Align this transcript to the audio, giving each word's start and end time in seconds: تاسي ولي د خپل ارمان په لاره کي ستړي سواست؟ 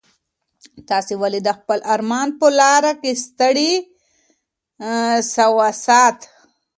تاسي 0.89 1.13
ولي 1.21 1.39
د 1.43 1.49
خپل 1.59 1.79
ارمان 1.93 2.27
په 2.39 2.47
لاره 2.59 2.93
کي 3.01 3.11
ستړي 3.23 3.71
سواست؟ 5.35 6.19